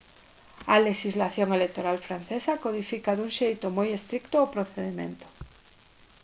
[0.73, 5.25] a lexislación electoral francesa codifica dun xeito moi estrito o procedemento